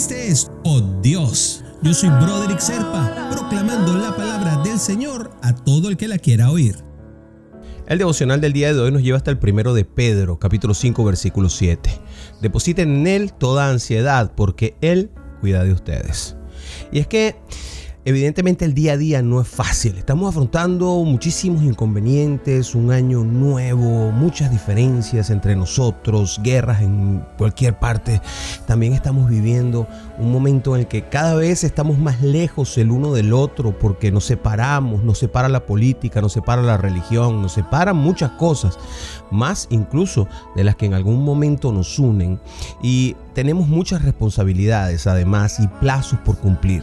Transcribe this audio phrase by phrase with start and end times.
[0.00, 1.62] Este es Oh Dios.
[1.82, 6.50] Yo soy Broderick Serpa, proclamando la palabra del Señor a todo el que la quiera
[6.50, 6.76] oír.
[7.86, 11.04] El devocional del día de hoy nos lleva hasta el primero de Pedro, capítulo 5,
[11.04, 11.90] versículo 7.
[12.40, 15.10] Depositen en Él toda ansiedad, porque Él
[15.42, 16.34] cuida de ustedes.
[16.90, 17.36] Y es que
[18.06, 19.98] Evidentemente el día a día no es fácil.
[19.98, 28.22] Estamos afrontando muchísimos inconvenientes, un año nuevo, muchas diferencias entre nosotros, guerras en cualquier parte.
[28.66, 29.86] También estamos viviendo
[30.18, 34.10] un momento en el que cada vez estamos más lejos el uno del otro porque
[34.10, 38.78] nos separamos, nos separa la política, nos separa la religión, nos separan muchas cosas,
[39.30, 40.26] más incluso
[40.56, 42.40] de las que en algún momento nos unen.
[42.82, 46.82] Y tenemos muchas responsabilidades además y plazos por cumplir.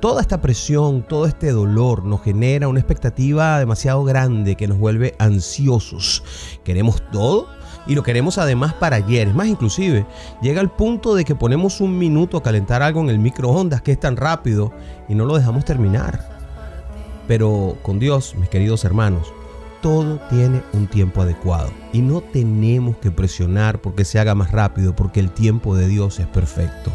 [0.00, 5.14] Toda esta presión, todo este dolor nos genera una expectativa demasiado grande que nos vuelve
[5.18, 6.22] ansiosos.
[6.64, 7.48] Queremos todo
[7.86, 9.28] y lo queremos además para ayer.
[9.28, 10.06] Es más, inclusive
[10.42, 13.92] llega el punto de que ponemos un minuto a calentar algo en el microondas que
[13.92, 14.72] es tan rápido
[15.08, 16.34] y no lo dejamos terminar.
[17.26, 19.32] Pero con Dios, mis queridos hermanos,
[19.84, 24.96] todo tiene un tiempo adecuado y no tenemos que presionar porque se haga más rápido
[24.96, 26.90] porque el tiempo de Dios es perfecto.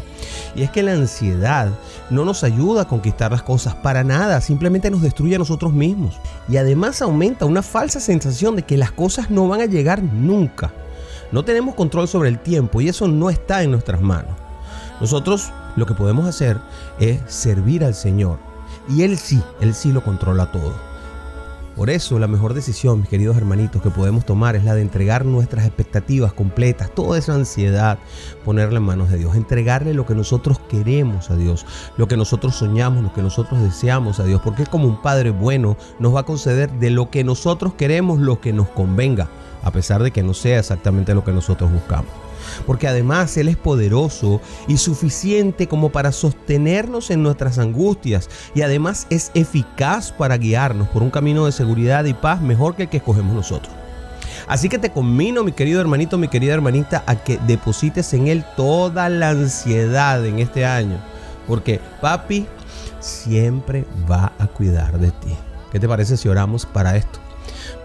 [0.56, 1.68] Y es que la ansiedad
[2.10, 6.18] no nos ayuda a conquistar las cosas para nada, simplemente nos destruye a nosotros mismos.
[6.48, 10.72] Y además aumenta una falsa sensación de que las cosas no van a llegar nunca.
[11.30, 14.34] No tenemos control sobre el tiempo y eso no está en nuestras manos.
[15.00, 16.58] Nosotros lo que podemos hacer
[16.98, 18.40] es servir al Señor.
[18.88, 20.89] Y Él sí, Él sí lo controla todo.
[21.80, 25.24] Por eso la mejor decisión, mis queridos hermanitos, que podemos tomar es la de entregar
[25.24, 27.98] nuestras expectativas completas, toda esa ansiedad,
[28.44, 31.64] ponerla en manos de Dios, entregarle lo que nosotros queremos a Dios,
[31.96, 35.78] lo que nosotros soñamos, lo que nosotros deseamos a Dios, porque como un Padre bueno
[35.98, 39.30] nos va a conceder de lo que nosotros queremos lo que nos convenga,
[39.62, 42.29] a pesar de que no sea exactamente lo que nosotros buscamos
[42.66, 49.06] porque además Él es poderoso y suficiente como para sostenernos en nuestras angustias y además
[49.10, 52.98] es eficaz para guiarnos por un camino de seguridad y paz mejor que el que
[52.98, 53.72] escogemos nosotros.
[54.48, 58.44] Así que te conmino, mi querido hermanito, mi querida hermanita, a que deposites en Él
[58.56, 60.98] toda la ansiedad en este año,
[61.46, 62.46] porque papi
[63.00, 65.36] siempre va a cuidar de ti.
[65.70, 67.20] ¿Qué te parece si oramos para esto?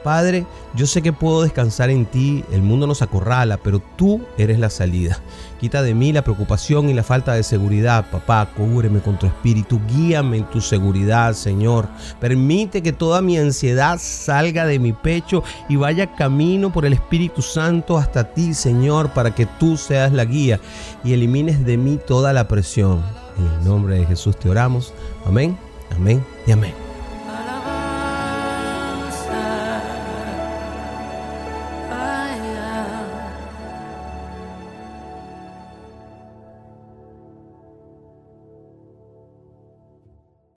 [0.05, 0.45] Padre,
[0.75, 4.69] yo sé que puedo descansar en ti, el mundo nos acorrala, pero tú eres la
[4.69, 5.19] salida.
[5.59, 9.81] Quita de mí la preocupación y la falta de seguridad, papá, cúbreme con tu espíritu,
[9.89, 11.88] guíame en tu seguridad, Señor.
[12.19, 17.41] Permite que toda mi ansiedad salga de mi pecho y vaya camino por el Espíritu
[17.41, 20.59] Santo hasta ti, Señor, para que tú seas la guía
[21.03, 23.01] y elimines de mí toda la presión.
[23.39, 24.93] En el nombre de Jesús te oramos.
[25.25, 25.57] Amén,
[25.97, 26.84] amén y amén.